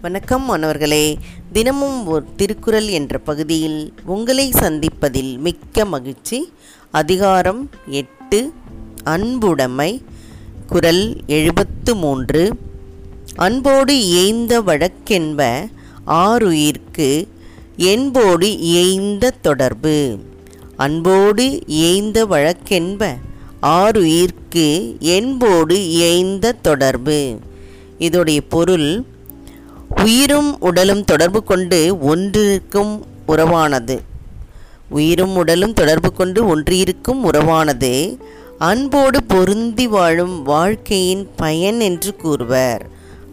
வணக்கம் 0.00 0.44
மாணவர்களே. 0.44 1.18
தினமும் 1.52 2.06
ஒரு 2.06 2.24
திருக்குறள் 2.36 2.86
என்ற 2.86 3.18
பகுதியில் 3.18 3.92
உங்களை 4.04 4.50
சந்திப்பதில் 4.50 5.38
மிக்க 5.38 5.84
மகிழ்ச்சி. 5.84 6.52
அதிகாரம் 6.90 7.70
எட்டு 7.86 8.52
அன்புடைமை 9.04 10.02
குரல் 10.66 11.16
எழுபத்து 11.26 11.94
மூன்று. 11.94 12.54
அன்போடு 13.34 13.98
இயைந்த 14.00 14.60
வழக்கென்ப 14.60 15.66
ஆறுயிர்க்கு 16.06 17.26
என்போடு 17.76 18.58
இயைந்த 18.58 19.30
தொடர்பு. 19.30 20.18
அன்போடு 20.76 21.66
இயைந்த 21.66 22.26
வழக்கென்ப 22.26 23.14
ஆறுயிர்க்கு 23.62 24.98
என்போடு 24.98 25.88
இயைந்த 25.88 26.52
தொடர்பு. 26.52 27.38
இதோடைய 27.98 28.40
பொருள் 28.48 29.16
உயிரும் 29.96 30.60
உடலும் 30.60 31.04
தொடர்பு 31.04 31.44
கொண்டு 31.44 31.98
ஒன்றிருக்கும் 32.00 33.06
உறவானது. 33.26 34.02
உயிரும் 34.90 35.36
உடலும் 35.36 35.72
தொடர்பு 35.72 36.12
கொண்டு 36.12 36.56
ஒன்றிருக்கும் 36.56 37.24
உறவானது. 37.24 38.18
அன்போடு 38.58 39.22
பொருந்தி 39.22 39.86
வாழும் 39.88 40.42
வாழ்க்கையின் 40.42 41.28
பயன் 41.36 41.80
என்று 41.80 42.16
கூறுவர். 42.16 42.82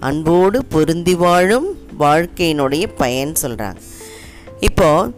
அன்போடு 0.00 0.64
பொருந்தி 0.64 1.14
வாழும் 1.14 1.76
வாழ்க்கையினுடைய 1.98 2.86
பயன் 2.96 3.32
சொல்கிறாங்க 3.42 3.76
இப்போ 4.60 5.10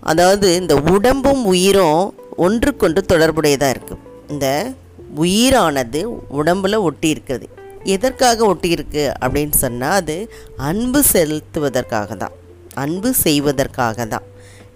அதாவது 0.00 0.54
இந்த 0.54 0.74
உடம்பும் 0.74 1.44
உயிரும் 1.44 2.14
ஒன்றுக்கொன்று 2.36 3.02
தொடர்புடையதாக 3.06 3.70
இருக்குது 3.70 3.98
இந்த 4.28 4.72
உயிரானது 5.16 6.02
உடம்பில் 6.28 6.74
ஒட்டி 6.74 7.08
இருக்கிறது 7.08 7.48
எதற்காக 7.86 8.44
ஒட்டியிருக்கு 8.46 9.12
அப்படின்னு 9.20 9.50
சொன்னால் 9.50 9.92
அது 9.92 10.28
அன்பு 10.56 11.02
செலுத்துவதற்காக 11.12 12.16
தான் 12.16 12.32
அன்பு 12.74 13.14
செய்வதற்காக 13.14 14.06
தான் 14.06 14.26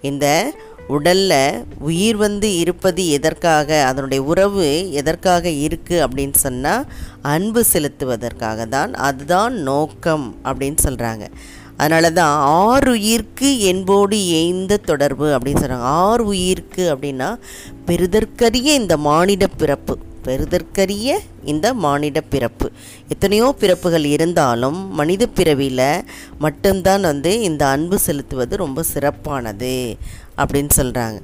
இந்த 0.02 0.52
உடலில் 0.88 1.64
உயிர் 1.80 2.16
வந்து 2.16 2.56
இருப்பது 2.56 3.06
எதற்காக 3.08 3.84
அதனுடைய 3.84 4.22
உறவு 4.22 4.88
எதற்காக 4.90 5.48
இருக்குது 5.48 6.02
அப்படின்னு 6.06 6.32
சொன்னால் 6.32 6.86
அன்பு 7.22 7.64
செலுத்துவதற்காக 7.64 8.66
தான் 8.66 8.92
அதுதான் 8.92 9.54
நோக்கம் 9.62 10.34
அப்படின்னு 10.44 10.76
சொல்கிறாங்க 10.76 11.26
அதனால 11.76 12.10
தான் 12.10 12.34
ஆறு 12.66 12.90
உயிர்க்கு 12.90 13.58
என்போடு 13.60 14.16
ஏய்ந்த 14.16 14.76
தொடர்பு 14.76 15.26
அப்படின்னு 15.34 15.60
சொல்கிறாங்க 15.60 15.82
ஆறு 15.82 16.24
உயிர்க்கு 16.24 16.94
அப்படின்னா 16.94 17.36
பெருதற்கரிய 17.86 18.74
இந்த 18.74 18.96
மானிட 18.96 19.46
பிறப்பு. 19.56 20.13
பெருதற்கரிய 20.26 21.18
இந்த 21.44 21.74
மானிட 21.74 22.20
பிறப்பு. 22.20 22.70
எத்தனையோ 23.08 23.54
பிறப்புகள் 23.58 24.04
இருந்தாலும் 24.04 24.78
மனித 24.94 25.26
பிறவியில் 25.26 26.04
மட்டும்தான் 26.38 27.00
வந்து 27.00 27.40
இந்த 27.40 27.66
அன்பு 27.66 27.98
செலுத்துவது 27.98 28.56
ரொம்ப 28.56 28.82
சிறப்பானது 28.82 29.96
அப்படின்னு 30.36 30.70
சொல்கிறாங்க 30.76 31.20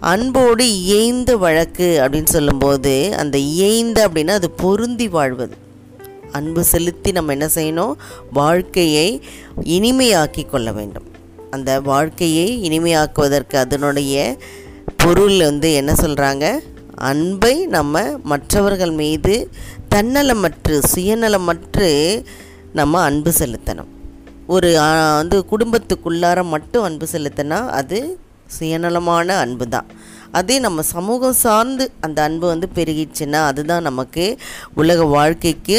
அன்போடு 0.00 0.64
இயைந்த 0.72 1.36
வழக்கு 1.36 1.88
அப்படின்னு 2.04 2.30
சொல்லும்போது 2.36 3.14
அந்த 3.16 3.38
இயைந்த 3.38 4.08
அப்படின்னா 4.08 4.34
அது 4.38 4.50
பொருந்தி 4.50 5.08
வாழ்வது. 5.08 5.56
அன்பு 6.32 6.64
செலுத்தி 6.64 7.12
நம்ம 7.12 7.32
என்ன 7.32 7.46
செய்யணும்? 7.54 7.92
வாழ்க்கையை 8.32 9.22
இனிமையாக்கி 9.64 10.46
கொள்ள 10.46 10.72
வேண்டும். 10.72 11.06
அந்த 11.50 11.80
வாழ்க்கையை 11.80 12.46
இனிமையாக்குவதற்கு 12.68 13.56
அதனுடைய 13.56 14.36
பொருள் 14.96 15.38
வந்து 15.38 15.72
என்ன 15.72 15.92
சொல்கிறாங்க 15.92 16.46
அன்பை 17.08 17.54
நம்ம 17.74 18.02
மற்றவர்கள் 18.30 18.92
மீது 19.00 19.34
தன்னலமற்று 19.92 20.76
சுயநலமற்று 20.92 21.88
நம்ம 22.78 23.00
அன்பு 23.08 23.30
செலுத்தணும். 23.38 23.90
ஒரு 24.54 24.68
வந்து 25.18 25.38
குடும்பத்துக்குள்ளார 25.52 26.38
மட்டும் 26.54 26.86
அன்பு 26.88 27.06
செலுத்தினா 27.14 27.58
அது 27.80 27.98
சுயநலமான 28.56 29.36
அன்பு 29.44 29.66
தான். 29.74 29.88
அதே 30.38 30.56
நம்ம 30.66 30.82
சமூகம் 30.94 31.40
சார்ந்து 31.44 31.84
அந்த 32.06 32.18
அன்பு 32.28 32.46
வந்து 32.52 32.68
பெருகிடுச்சுன்னா 32.76 33.40
அதுதான் 33.50 33.86
நமக்கு 33.88 34.24
உலக 34.80 35.04
வாழ்க்கைக்கு 35.16 35.78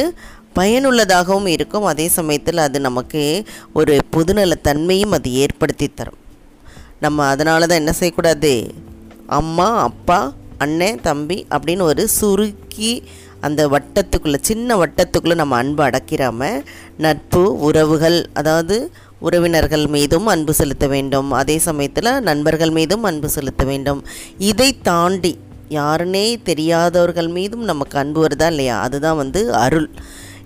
பயனுள்ளதாகவும் 0.58 1.50
இருக்கும். 1.56 1.86
அதே 1.92 2.08
சமயத்தில் 2.18 2.66
அது 2.68 2.80
நமக்கு 2.90 3.24
ஒரு 3.80 3.94
பொதுநலத்தன்மையும் 4.16 5.16
அது 5.18 5.30
ஏற்படுத்தி 5.44 5.88
தரும். 6.00 6.20
நம்ம 7.06 7.26
அதனால 7.34 7.66
தான் 7.70 7.82
என்ன 7.84 7.94
செய்யக்கூடாது? 8.00 8.54
அம்மா 9.40 9.68
அப்பா 9.90 10.20
அண்ணன் 10.58 11.02
தம்பி 11.02 11.46
அப்படின்னு 11.50 11.82
ஒரு 11.82 12.08
சுருக்கி 12.08 13.04
அந்த 13.42 13.68
வட்டத்துக்குள்ளே 13.68 14.38
சின்ன 14.42 14.76
வட்டத்துக்குள்ளே 14.76 15.36
நம்ம 15.36 15.56
அன்பு 15.56 15.84
அடக்கிறாமல் 15.84 16.64
நட்பு 16.98 17.60
உறவுகள் 17.60 18.30
அதாவது 18.34 18.92
உறவினர்கள் 19.20 19.88
மீதும் 19.88 20.26
அன்பு 20.26 20.54
செலுத்த 20.54 20.88
வேண்டும். 20.88 21.32
அதே 21.32 21.58
சமயத்தில் 21.58 22.22
நண்பர்கள் 22.22 22.70
மீதும் 22.70 23.04
அன்பு 23.04 23.30
செலுத்த 23.30 23.64
வேண்டும். 23.64 24.06
இதை 24.38 24.82
தாண்டி 24.82 25.38
யாருனே 25.70 26.36
தெரியாதவர்கள் 26.44 27.28
மீதும் 27.28 27.64
நமக்கு 27.64 27.98
அன்பு 27.98 28.28
வருதா 28.28 28.46
இல்லையா? 28.46 28.82
அதுதான் 28.82 29.16
வந்து 29.16 29.54
அருள். 29.54 29.90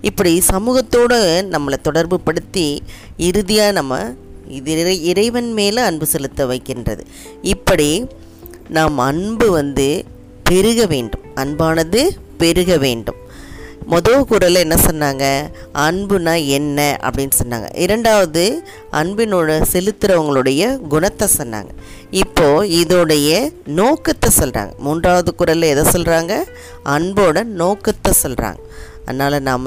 இப்படி 0.00 0.42
சமூகத்தோடு 0.50 1.46
நம்மளை 1.50 1.76
தொடர்பு 1.80 2.20
படுத்தி 2.20 2.82
இறுதியாக 3.16 3.72
நம்ம 3.72 4.14
இது 4.48 5.02
இறைவன் 5.02 5.52
மேலே 5.52 5.82
அன்பு 5.82 6.06
செலுத்த 6.06 6.46
வைக்கின்றது. 6.46 7.04
இப்படி 7.42 8.06
நாம் 8.68 8.98
அன்பு 8.98 9.50
வந்து 9.50 10.04
பெருக 10.42 10.86
வேண்டும். 10.86 11.20
அன்பானது 11.34 12.08
பெருக 12.38 12.76
வேண்டும். 12.76 13.14
முதல் 13.86 14.24
குரலில் 14.24 14.70
என்ன 14.70 14.74
சொன்னாங்க? 14.74 15.50
அன்புனா 15.78 16.46
என்ன? 16.46 16.98
அப்படின்னு 17.02 17.30
சொன்னாங்க. 17.44 17.68
இரண்டாவது 17.74 18.62
அன்பினோட 18.92 19.62
செலுத்துகிறவங்களுடைய 19.72 20.76
குணத்தை 20.76 21.28
சொன்னாங்க. 21.36 21.68
இப்போது 22.10 22.68
இதோடைய 22.68 23.52
நோக்கத்தை 23.66 24.30
சொல்கிறாங்க 24.38 24.76
மூன்றாவது 24.78 25.34
குரலில் 25.34 25.76
எதை 25.76 25.84
சொல்கிறாங்க 25.84 26.36
அன்போட 26.84 27.44
நோக்கத்தை 27.44 28.12
சொல்கிறாங்க 28.22 28.56
அதனால் 29.06 29.42
நாம் 29.42 29.66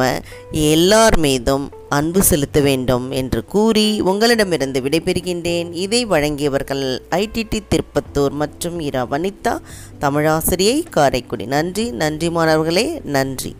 எல்லார் 0.51 1.18
மீதும் 1.18 1.72
அன்பு 1.91 2.24
செலுத்த 2.24 2.59
வேண்டும் 2.59 3.12
என்று 3.12 3.46
கூறி 3.46 4.02
உங்களிடமிருந்து 4.02 4.79
விடைபெறுகின்றேன். 4.81 5.74
இதை 5.85 6.07
வழங்கியவர்கள் 6.07 6.85
ஐடிடி 7.09 7.59
திருப்பத்தூர் 7.68 8.31
மற்றும் 8.31 8.79
இரா 8.79 9.07
வனிதா 9.12 9.56
தமிழாசிரியை 10.01 10.78
காரைக்குடி. 10.90 11.46
நன்றி 11.46 11.91
நன்றி 11.91 12.30
மாணவர்களே 12.30 13.01
நன்றி. 13.03 13.56